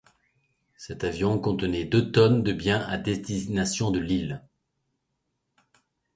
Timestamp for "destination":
2.97-3.91